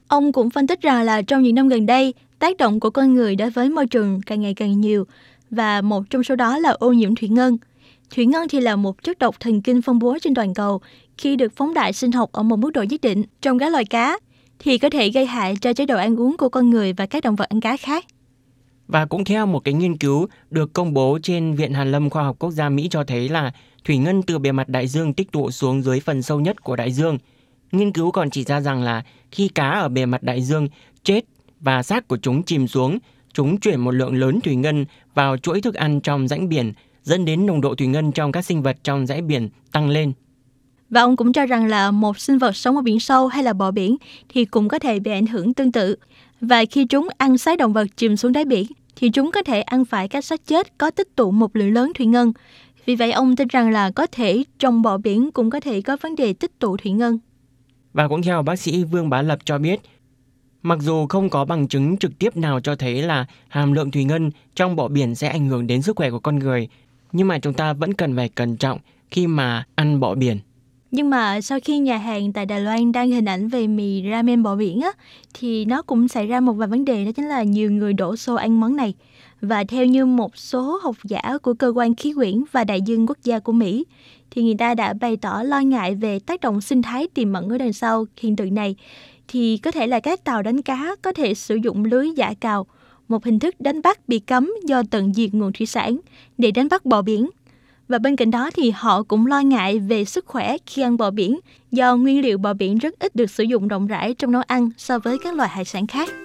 [0.08, 3.14] Ông cũng phân tích rằng là trong những năm gần đây, tác động của con
[3.14, 5.04] người đối với môi trường càng ngày càng nhiều
[5.50, 7.58] và một trong số đó là ô nhiễm thủy ngân.
[8.14, 10.80] Thủy ngân thì là một chất độc thần kinh phân bố trên toàn cầu.
[11.18, 13.84] Khi được phóng đại sinh học ở một mức độ nhất định trong các loài
[13.84, 14.18] cá
[14.58, 17.22] thì có thể gây hại cho chế độ ăn uống của con người và các
[17.24, 18.04] động vật ăn cá khác.
[18.88, 22.24] Và cũng theo một cái nghiên cứu được công bố trên Viện Hàn lâm Khoa
[22.24, 23.52] học Quốc gia Mỹ cho thấy là
[23.84, 26.76] thủy ngân từ bề mặt đại dương tích tụ xuống dưới phần sâu nhất của
[26.76, 27.18] đại dương.
[27.72, 30.68] Nghiên cứu còn chỉ ra rằng là khi cá ở bề mặt đại dương
[31.04, 31.24] chết
[31.60, 32.98] và xác của chúng chìm xuống,
[33.32, 37.24] chúng chuyển một lượng lớn thủy ngân vào chuỗi thức ăn trong rãnh biển, dẫn
[37.24, 40.12] đến nồng độ thủy ngân trong các sinh vật trong rãnh biển tăng lên.
[40.90, 43.52] Và ông cũng cho rằng là một sinh vật sống ở biển sâu hay là
[43.52, 43.96] bọ biển
[44.28, 45.96] thì cũng có thể bị ảnh hưởng tương tự.
[46.40, 48.66] Và khi chúng ăn xác động vật chìm xuống đáy biển
[48.96, 51.92] thì chúng có thể ăn phải các xác chết có tích tụ một lượng lớn
[51.94, 52.32] thủy ngân.
[52.86, 55.96] Vì vậy ông tin rằng là có thể trong bọ biển cũng có thể có
[56.00, 57.18] vấn đề tích tụ thủy ngân.
[57.92, 59.80] Và cũng theo bác sĩ Vương Bá Lập cho biết,
[60.62, 64.04] mặc dù không có bằng chứng trực tiếp nào cho thấy là hàm lượng thủy
[64.04, 66.68] ngân trong bọ biển sẽ ảnh hưởng đến sức khỏe của con người,
[67.12, 68.78] nhưng mà chúng ta vẫn cần phải cẩn trọng
[69.10, 70.38] khi mà ăn bọ biển.
[70.90, 74.42] Nhưng mà sau khi nhà hàng tại Đài Loan đăng hình ảnh về mì ramen
[74.42, 74.90] bò biển á,
[75.34, 78.16] thì nó cũng xảy ra một vài vấn đề đó chính là nhiều người đổ
[78.16, 78.94] xô ăn món này.
[79.44, 83.06] Và theo như một số học giả của cơ quan khí quyển và đại dương
[83.06, 83.84] quốc gia của Mỹ,
[84.30, 87.48] thì người ta đã bày tỏ lo ngại về tác động sinh thái tiềm ẩn
[87.48, 88.76] ở đằng sau hiện tượng này.
[89.28, 92.66] Thì có thể là các tàu đánh cá có thể sử dụng lưới giả cào,
[93.08, 95.98] một hình thức đánh bắt bị cấm do tận diệt nguồn thủy sản
[96.38, 97.30] để đánh bắt bò biển
[97.88, 101.10] và bên cạnh đó thì họ cũng lo ngại về sức khỏe khi ăn bò
[101.10, 101.38] biển
[101.70, 104.70] do nguyên liệu bò biển rất ít được sử dụng rộng rãi trong nấu ăn
[104.76, 106.23] so với các loại hải sản khác.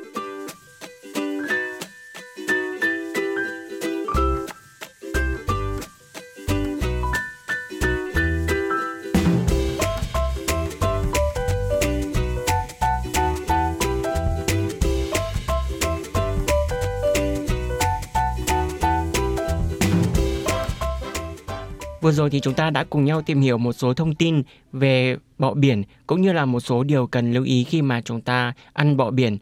[22.10, 24.44] Vừa rồi thì chúng ta đã cùng nhau tìm hiểu một số thông tin
[24.74, 28.22] về bọ biển cũng như là một số điều cần lưu ý khi mà chúng
[28.22, 29.38] ta ăn bọ biển.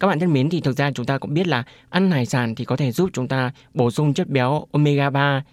[0.00, 2.54] Các bạn thân mến thì thực ra chúng ta cũng biết là ăn hải sản
[2.54, 5.44] thì có thể giúp chúng ta bổ sung chất béo omega 3.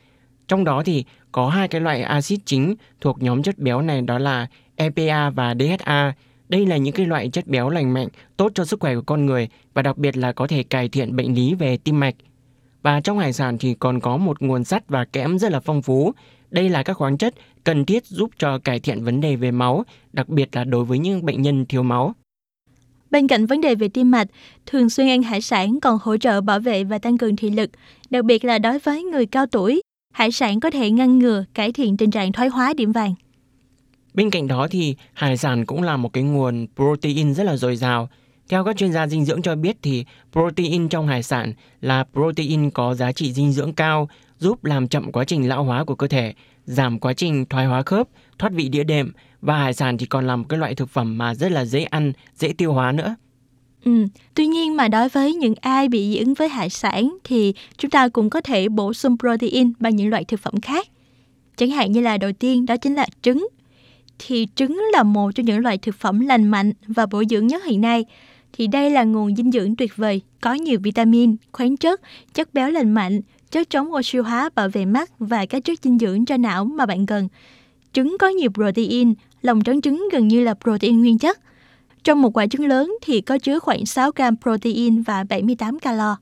[0.48, 4.20] Trong đó thì có hai cái loại axit chính thuộc nhóm chất béo này đó
[4.20, 6.14] là EPA và DHA.
[6.50, 9.26] Đây là những cái loại chất béo lành mạnh, tốt cho sức khỏe của con
[9.26, 12.16] người và đặc biệt là có thể cải thiện bệnh lý về tim mạch.
[12.82, 15.82] Và trong hải sản thì còn có một nguồn sắt và kẽm rất là phong
[15.82, 16.14] phú
[16.52, 19.86] đây là các khoáng chất cần thiết giúp cho cải thiện vấn đề về máu,
[20.14, 22.14] đặc biệt là đối với những bệnh nhân thiếu máu.
[23.12, 24.28] Bên cạnh vấn đề về tim mạch,
[24.66, 27.70] thường xuyên ăn hải sản còn hỗ trợ bảo vệ và tăng cường thị lực,
[28.10, 29.82] đặc biệt là đối với người cao tuổi.
[30.14, 33.16] Hải sản có thể ngăn ngừa, cải thiện tình trạng thoái hóa điểm vàng.
[34.14, 37.76] Bên cạnh đó thì hải sản cũng là một cái nguồn protein rất là dồi
[37.76, 38.10] dào.
[38.50, 42.70] Theo các chuyên gia dinh dưỡng cho biết thì protein trong hải sản là protein
[42.70, 46.08] có giá trị dinh dưỡng cao, giúp làm chậm quá trình lão hóa của cơ
[46.08, 46.34] thể,
[46.66, 48.08] giảm quá trình thoái hóa khớp,
[48.40, 51.18] thoát vị đĩa đệm và hải sản thì còn là một cái loại thực phẩm
[51.18, 53.16] mà rất là dễ ăn, dễ tiêu hóa nữa.
[53.86, 57.54] Ừ, tuy nhiên mà đối với những ai bị dị ứng với hải sản thì
[57.78, 60.88] chúng ta cũng có thể bổ sung protein bằng những loại thực phẩm khác.
[61.56, 63.48] Chẳng hạn như là đầu tiên đó chính là trứng.
[64.20, 67.66] Thì trứng là một trong những loại thực phẩm lành mạnh và bổ dưỡng nhất
[67.66, 68.06] hiện nay.
[68.54, 72.02] Thì đây là nguồn dinh dưỡng tuyệt vời, có nhiều vitamin, khoáng chất,
[72.34, 76.00] chất béo lành mạnh, chất chống oxy hóa bảo vệ mắt và các chất dinh
[76.00, 77.28] dưỡng cho não mà bạn cần.
[77.94, 81.40] Trứng có nhiều protein, lòng trắng trứng gần như là protein nguyên chất.
[82.04, 86.18] Trong một quả trứng lớn thì có chứa khoảng 6 gram protein và 78 calo.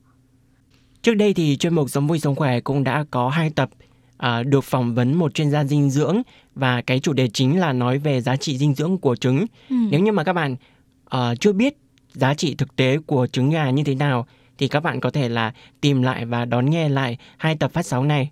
[1.02, 3.70] Trước đây thì chuyên mục Sống vui sống khỏe cũng đã có hai tập
[4.16, 6.22] à, được phỏng vấn một chuyên gia dinh dưỡng
[6.54, 9.46] và cái chủ đề chính là nói về giá trị dinh dưỡng của trứng.
[9.70, 9.76] Ừ.
[9.90, 10.56] Nếu như mà các bạn
[11.14, 11.76] uh, chưa biết
[12.12, 14.26] giá trị thực tế của trứng gà như thế nào
[14.58, 17.86] thì các bạn có thể là tìm lại và đón nghe lại hai tập phát
[17.86, 18.30] sóng này.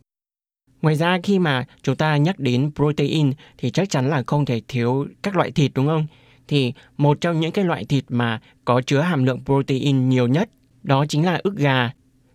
[0.82, 4.60] Ngoài ra, khi mà chúng ta nhắc đến protein thì chắc chắn là không thể
[4.68, 6.06] thiếu các loại thịt, đúng không?
[6.48, 10.50] Thì một trong những cái loại thịt mà có chứa hàm lượng protein nhiều nhất
[10.82, 11.90] đó chính là ức gà.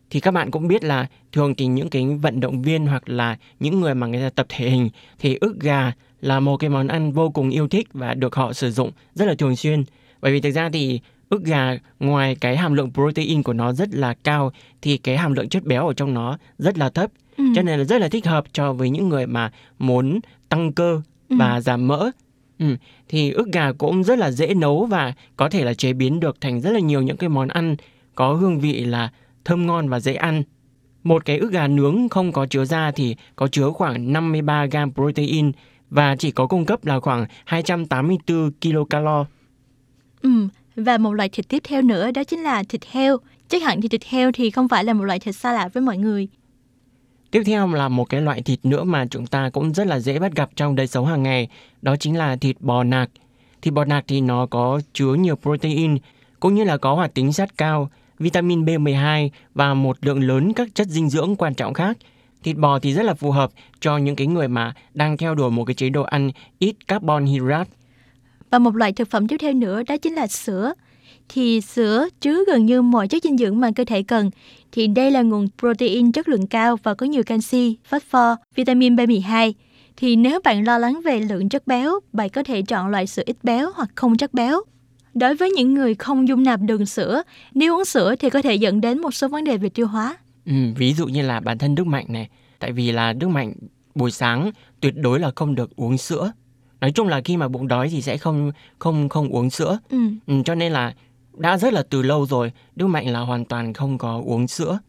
[0.10, 3.38] Thì các bạn cũng biết là thường thì những cái vận động viên hoặc là
[3.60, 6.88] những người mà người ta tập thể hình thì ức gà là một cái món
[6.88, 9.84] ăn vô cùng yêu thích và được họ sử dụng rất là thường xuyên.
[10.22, 13.90] Bởi vì thực ra thì ức gà ngoài cái hàm lượng protein của nó rất
[13.92, 17.44] là cao thì cái hàm lượng chất béo ở trong nó rất là thấp ừ.
[17.56, 21.02] cho nên là rất là thích hợp cho với những người mà muốn tăng cơ
[21.30, 21.36] ừ.
[21.40, 21.62] và ừ.
[21.62, 22.12] giảm mỡ
[22.60, 22.76] ừ.
[23.10, 26.42] thì ức gà cũng rất là dễ nấu và có thể là chế biến được
[26.42, 27.76] thành rất là nhiều những cái món ăn
[28.16, 29.12] có hương vị là
[29.46, 30.44] thơm ngon và dễ ăn
[31.04, 34.94] một cái ức gà nướng không có chứa da thì có chứa khoảng 53 gram
[34.94, 35.52] protein
[35.90, 39.26] và chỉ có cung cấp là khoảng 284 kilocalo.
[40.22, 40.48] Ừ,
[40.84, 43.18] và một loại thịt tiếp theo nữa đó chính là thịt heo.
[43.48, 45.82] Chắc hẳn thì thịt heo thì không phải là một loại thịt xa lạ với
[45.82, 46.28] mọi người.
[47.32, 50.20] Tiếp theo là một cái loại thịt nữa mà chúng ta cũng rất là dễ
[50.20, 51.48] bắt gặp trong đời sống hàng ngày,
[51.82, 53.10] đó chính là thịt bò nạc.
[53.62, 55.98] Thịt bò nạc thì nó có chứa nhiều protein,
[56.40, 57.90] cũng như là có hoạt tính sắt cao,
[58.20, 61.98] vitamin B12 và một lượng lớn các chất dinh dưỡng quan trọng khác.
[62.44, 65.52] Thịt bò thì rất là phù hợp cho những cái người mà đang theo đuổi
[65.52, 67.70] một cái chế độ ăn ít carbon hydrate
[68.52, 70.74] và một loại thực phẩm tiếp theo nữa đó chính là sữa.
[71.30, 74.32] thì sữa chứa gần như mọi chất dinh dưỡng mà cơ thể cần.
[74.72, 79.54] Thì đây là nguồn protein chất lượng cao và có nhiều canxi, phosphor, vitamin B12.
[79.98, 83.24] Thì nếu bạn lo lắng về lượng chất béo, bạn có thể chọn loại sữa
[83.26, 84.62] ít béo hoặc không chất béo.
[85.14, 88.56] Đối với những người không dung nạp đường sữa, nếu uống sữa thì có thể
[88.56, 90.18] dẫn đến một số vấn đề về tiêu hóa.
[90.46, 93.54] Ừ, ví dụ như là bản thân Đức Mạnh này, tại vì là Đức Mạnh
[93.96, 96.32] buổi sáng tuyệt đối là không được uống sữa.
[96.82, 99.80] Nói chung là khi mà bụng đói thì sẽ không không không uống sữa.
[99.90, 99.98] Ừ.
[100.28, 100.94] Ừ, cho nên là
[101.38, 104.80] đã rất là từ lâu rồi Đức Mạnh là hoàn toàn không có uống sữa.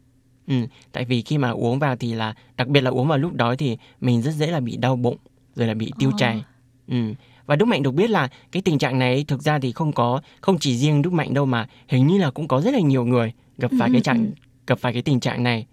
[0.47, 0.55] Ừ,
[0.91, 3.57] tại vì khi mà uống vào thì là đặc biệt là uống vào lúc đói
[3.57, 5.17] thì mình rất dễ là bị đau bụng
[5.55, 6.17] rồi là bị tiêu Ồ.
[6.17, 6.43] chảy.
[6.87, 6.97] Ừ.
[7.45, 10.21] Và Đức Mạnh được biết là cái tình trạng này thực ra thì không có
[10.41, 13.05] không chỉ riêng Đức Mạnh đâu mà hình như là cũng có rất là nhiều
[13.05, 14.31] người gặp phải Ừ, cái ừ, trạng ừ.
[14.67, 15.65] gặp phải cái tình trạng này.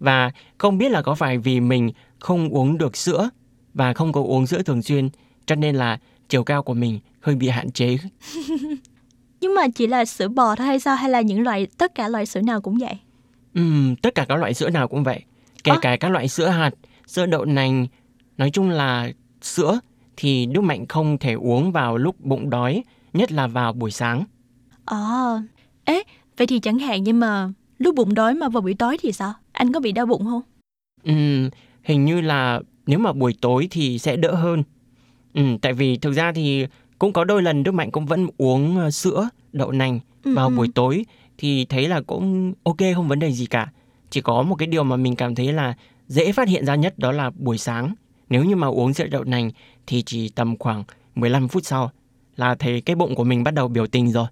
[0.00, 3.30] Và không biết là có phải vì mình không uống được sữa
[3.74, 5.08] và không có uống sữa thường xuyên
[5.46, 7.96] cho nên là chiều cao của mình hơi bị hạn chế.
[9.40, 12.08] Nhưng mà chỉ là sữa bò thôi hay sao hay là những loại tất cả
[12.08, 12.94] loại sữa nào cũng vậy?
[13.54, 15.22] Ừm, tất cả các loại sữa nào cũng vậy.
[15.64, 15.78] Kể Ơ?
[15.82, 16.70] cả các loại sữa hạt,
[17.06, 17.86] sữa đậu nành,
[18.38, 19.10] nói chung là
[19.42, 19.80] sữa
[20.16, 24.24] thì Đức Mạnh không thể uống vào lúc bụng đói, nhất là vào buổi sáng.
[24.84, 25.40] Ờ,
[25.84, 26.02] ế,
[26.36, 29.32] vậy thì chẳng hạn nhưng mà lúc bụng đói mà vào buổi tối thì sao?
[29.52, 30.42] Anh có bị đau bụng không?
[31.04, 31.50] Ừm,
[31.82, 34.62] hình như là nếu mà buổi tối thì sẽ đỡ hơn.
[35.36, 36.66] Ừm, tại vì thực ra thì
[36.98, 40.48] cũng có đôi lần Đức Mạnh cũng vẫn uống ờ, sữa đậu nành Ừ, vào
[40.48, 40.54] ừ.
[40.56, 41.04] buổi tối
[41.38, 43.72] thì thấy là cũng ok không vấn đề gì cả.
[44.10, 45.74] Chỉ có một cái điều mà mình cảm thấy là
[46.08, 47.94] dễ phát hiện ra nhất đó là buổi sáng.
[48.28, 49.50] Nếu như mà uống sữa đậu nành
[49.86, 51.90] thì chỉ tầm khoảng 15 phút sau
[52.36, 54.26] là thấy cái bụng của mình bắt đầu biểu tình rồi.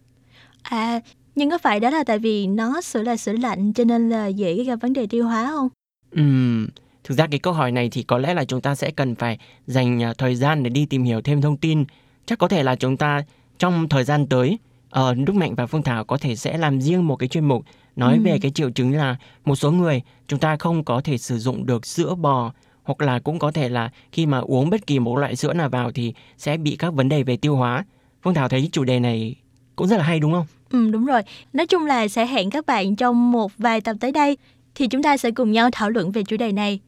[0.62, 1.00] À,
[1.34, 4.26] nhưng có phải đó là tại vì nó sữa là sữa lạnh cho nên là
[4.26, 5.68] dễ gặp vấn đề tiêu hóa không?
[6.10, 6.68] Ừm,
[7.04, 9.38] thực ra cái câu hỏi này thì có lẽ là chúng ta sẽ cần phải
[9.66, 11.84] dành à, thời gian để đi tìm hiểu thêm thông tin.
[12.26, 13.22] Chắc có thể là chúng ta
[13.58, 14.58] trong thời gian tới,
[14.90, 17.64] ờ, Đức Mạnh và Phương Thảo có thể sẽ làm riêng một cái chuyên mục
[17.96, 18.20] nói Ừ.
[18.24, 21.66] về cái triệu chứng là một số người chúng ta không có thể sử dụng
[21.66, 25.16] được sữa bò hoặc là cũng có thể là khi mà uống bất kỳ một
[25.16, 27.84] loại sữa nào vào thì sẽ bị các vấn đề về tiêu hóa.
[28.22, 29.34] Phương Thảo thấy chủ đề này
[29.76, 30.46] cũng rất là hay đúng không?
[30.70, 31.22] Ừ, đúng rồi.
[31.52, 34.36] Nói chung là sẽ hẹn các bạn trong một vài tập tới đây
[34.74, 36.80] thì chúng ta sẽ cùng nhau thảo luận về chủ đề này.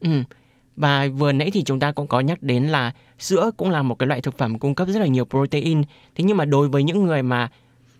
[0.00, 0.10] Ừ.
[0.76, 3.94] Và vừa nãy thì chúng ta cũng có nhắc đến là sữa cũng là một
[3.94, 5.82] cái loại thực phẩm cung cấp rất là nhiều protein.
[6.14, 7.48] Thế nhưng mà đối với những người mà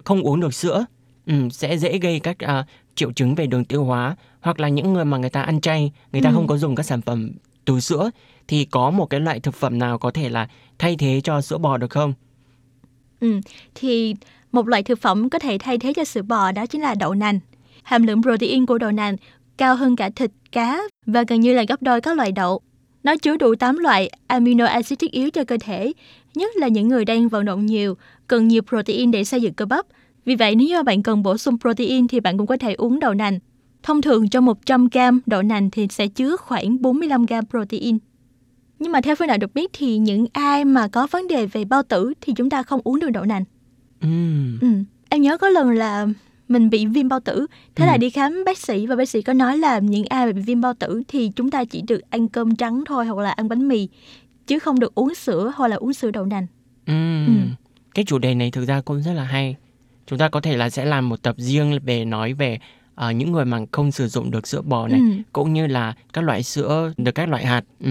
[0.04, 0.84] không uống được sữa
[1.26, 4.92] ừ, sẽ dễ gây các à, triệu chứng về đường tiêu hóa hoặc là những
[4.92, 6.34] người mà người ta ăn chay, người ta Ừ.
[6.34, 7.30] không có dùng các sản phẩm
[7.64, 8.10] từ sữa
[8.48, 11.58] thì có một cái loại thực phẩm nào có thể là thay thế cho sữa
[11.58, 12.12] bò được không?
[13.20, 13.40] Ừ,
[13.74, 14.14] thì
[14.52, 17.14] một loại thực phẩm có thể thay thế cho sữa bò đó chính là đậu
[17.14, 17.38] nành.
[17.82, 19.16] Hàm lượng protein của đậu nành
[19.60, 22.60] cao hơn cả thịt, cá và gần như là gấp đôi các loại đậu.
[23.02, 25.92] Nó chứa đủ 8 loại amino acid thiết yếu cho cơ thể,
[26.34, 27.96] nhất là những người đang vận động nhiều,
[28.26, 29.86] cần nhiều protein để xây dựng cơ bắp.
[30.24, 33.00] Vì vậy nếu như bạn cần bổ sung protein thì bạn cũng có thể uống
[33.00, 33.38] đậu nành.
[33.82, 37.98] Thông thường trong 100 gram đậu nành thì sẽ chứa khoảng 45 gram protein.
[38.78, 41.64] Nhưng mà theo phương nào được biết thì những ai mà có vấn đề về
[41.64, 43.44] bao tử thì chúng ta không uống được đậu nành.
[44.00, 44.68] Ừm, Ừ.
[45.08, 46.06] Em nhớ có lần là
[46.50, 47.98] mình bị viêm bao tử, thế là Ừ.
[47.98, 50.74] đi khám bác sĩ và bác sĩ có nói là những ai bị viêm bao
[50.74, 53.88] tử thì chúng ta chỉ được ăn cơm trắng thôi hoặc là ăn bánh mì
[54.46, 56.46] chứ không được uống sữa hoặc là uống sữa đậu nành.
[56.86, 57.26] ừm.
[57.26, 57.32] Ừ.
[57.94, 59.56] Cái chủ đề này thực ra cũng rất là hay.
[60.06, 62.58] Chúng ta có thể là sẽ làm một tập riêng về nói về
[62.94, 65.06] ờ, những người mà không sử dụng được sữa bò này Ừ.
[65.32, 67.62] cũng như là các loại sữa được các loại hạt.
[67.80, 67.90] Ừ.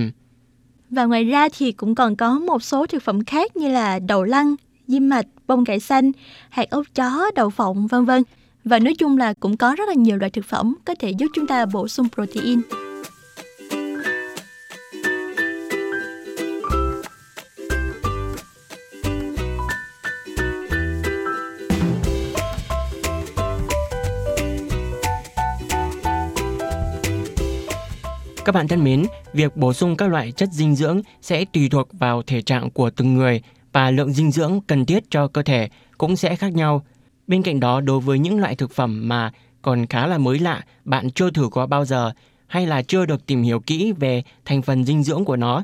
[0.90, 4.24] Và ngoài ra thì cũng còn có một số thực phẩm khác như là đậu
[4.24, 4.56] lăng,
[4.88, 6.12] diêm mạch, bông cải xanh,
[6.50, 8.24] hạt ốc chó, đậu phộng vân vân.
[8.66, 11.28] Và nói chung là cũng có rất là nhiều loại thực phẩm có thể giúp
[11.36, 12.62] chúng ta bổ sung protein.
[28.46, 31.88] Các bạn thân mến, việc bổ sung các loại chất dinh dưỡng sẽ tùy thuộc
[31.92, 33.42] vào thể trạng của từng người
[33.74, 36.86] và lượng dinh dưỡng cần thiết cho cơ thể cũng sẽ khác nhau.
[37.30, 40.64] Bên cạnh đó, đối với những loại thực phẩm mà còn khá là mới lạ,
[40.86, 42.12] bạn chưa thử qua bao giờ
[42.48, 45.64] hay là chưa được tìm hiểu kỹ về thành phần dinh dưỡng của nó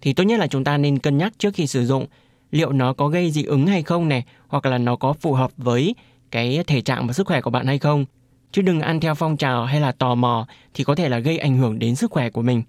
[0.00, 2.06] thì tốt nhất là chúng ta nên cân nhắc trước khi sử dụng
[2.50, 5.50] liệu nó có gây dị ứng hay không này hoặc là nó có phù hợp
[5.56, 5.94] với
[6.30, 8.04] cái thể trạng và sức khỏe của bạn hay không
[8.52, 11.38] chứ đừng ăn theo phong trào hay là tò mò thì có thể là gây
[11.38, 12.62] ảnh hưởng đến sức khỏe của mình.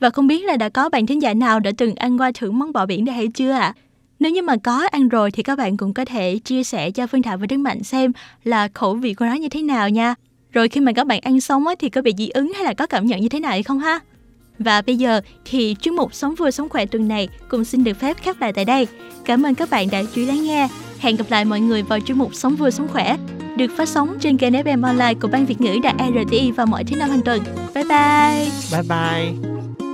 [0.00, 2.50] Và không biết là đã có bạn thính giả nào đã từng ăn qua thử
[2.50, 3.74] món bò biển đây hay chưa ạ?
[4.18, 7.06] Nếu như mà có ăn rồi thì các bạn cũng có thể chia sẻ cho
[7.06, 8.12] Phương Thảo và Đức Mạnh xem
[8.44, 10.14] là khẩu vị của nó như thế nào nha.
[10.52, 12.74] Rồi khi mà các bạn ăn xong ấy thì có bị dị ứng hay là
[12.74, 14.00] có cảm nhận như thế nào hay không ha?
[14.58, 18.00] Và bây giờ thì chuyên mục Sống vừa sống khỏe tuần này cũng xin được
[18.00, 18.86] phép khép lại tại đây.
[19.24, 20.68] Cảm ơn các bạn đã chú ý lắng nghe.
[20.98, 23.16] Hẹn gặp lại mọi người vào chuyên mục Sống vừa sống khỏe,
[23.56, 26.84] được phát sóng trên kênh FM Online của Ban Việt ngữ Đài RTI vào mỗi
[26.84, 27.40] thứ năm hàng tuần.
[27.74, 28.50] Bye bye!
[28.72, 29.85] Bye bye!